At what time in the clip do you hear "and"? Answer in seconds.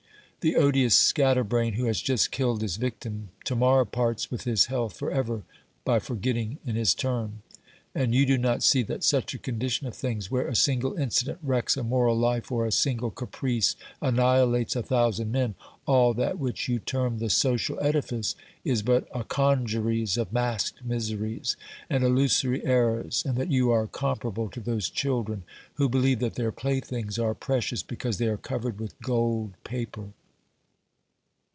7.93-8.15, 21.87-22.03, 23.27-23.37